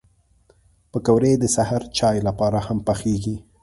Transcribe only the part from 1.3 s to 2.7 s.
د سهر چای لپاره